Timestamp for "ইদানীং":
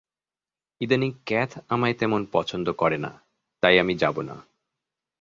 0.81-1.11